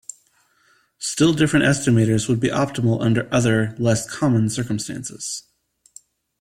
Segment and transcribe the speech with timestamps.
[0.97, 5.43] Still different estimators would be optimal under other, less common circumstances.